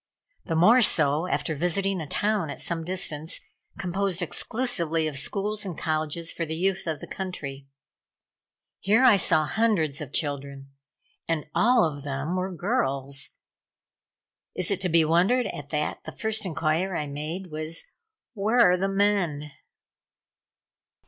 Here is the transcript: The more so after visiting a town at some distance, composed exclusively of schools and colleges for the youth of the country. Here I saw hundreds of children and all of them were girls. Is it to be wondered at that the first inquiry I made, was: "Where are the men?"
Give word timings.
The 0.45 0.55
more 0.55 0.81
so 0.81 1.27
after 1.27 1.53
visiting 1.53 2.01
a 2.01 2.07
town 2.07 2.49
at 2.49 2.59
some 2.59 2.83
distance, 2.83 3.39
composed 3.77 4.23
exclusively 4.23 5.05
of 5.05 5.15
schools 5.15 5.63
and 5.63 5.77
colleges 5.77 6.31
for 6.31 6.43
the 6.43 6.55
youth 6.55 6.87
of 6.87 7.01
the 7.01 7.05
country. 7.05 7.67
Here 8.79 9.03
I 9.03 9.17
saw 9.17 9.45
hundreds 9.45 10.01
of 10.01 10.11
children 10.11 10.71
and 11.27 11.45
all 11.53 11.85
of 11.85 12.01
them 12.01 12.35
were 12.35 12.51
girls. 12.51 13.29
Is 14.55 14.71
it 14.71 14.81
to 14.81 14.89
be 14.89 15.05
wondered 15.05 15.45
at 15.45 15.69
that 15.69 16.03
the 16.03 16.11
first 16.11 16.47
inquiry 16.47 16.99
I 16.99 17.05
made, 17.05 17.51
was: 17.51 17.83
"Where 18.33 18.59
are 18.71 18.77
the 18.77 18.89
men?" 18.89 19.51